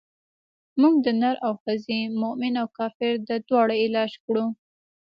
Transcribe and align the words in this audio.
موږ 0.79 0.95
د 1.05 1.07
نر 1.21 1.35
او 1.45 1.53
ښځې 1.63 1.99
مومن 2.19 2.53
او 2.61 2.67
کافر 2.77 3.13
د 3.27 3.29
دواړو 3.47 3.73
علاج 3.85 4.11
کړو. 4.25 4.45